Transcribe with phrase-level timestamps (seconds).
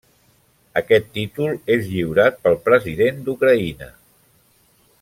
[0.79, 3.91] Aquest títol és lliurat pel President d'Ucraïna.